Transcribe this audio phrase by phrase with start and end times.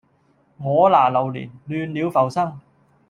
[0.57, 2.59] 我拿流年，亂了浮生